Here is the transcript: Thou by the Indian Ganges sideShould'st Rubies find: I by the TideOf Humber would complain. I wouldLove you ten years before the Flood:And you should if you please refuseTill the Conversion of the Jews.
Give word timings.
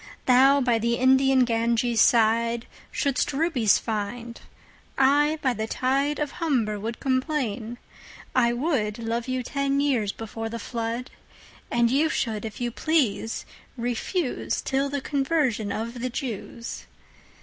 Thou 0.25 0.61
by 0.61 0.79
the 0.79 0.95
Indian 0.95 1.45
Ganges 1.45 2.01
sideShould'st 2.01 3.33
Rubies 3.33 3.77
find: 3.77 4.41
I 4.97 5.37
by 5.43 5.53
the 5.53 5.67
TideOf 5.67 6.31
Humber 6.41 6.79
would 6.79 6.99
complain. 6.99 7.77
I 8.33 8.51
wouldLove 8.51 9.27
you 9.27 9.43
ten 9.43 9.79
years 9.79 10.11
before 10.11 10.49
the 10.49 10.57
Flood:And 10.57 11.91
you 11.91 12.09
should 12.09 12.45
if 12.45 12.59
you 12.59 12.71
please 12.71 13.45
refuseTill 13.79 14.89
the 14.89 15.01
Conversion 15.01 15.71
of 15.71 15.99
the 16.01 16.09
Jews. 16.09 16.87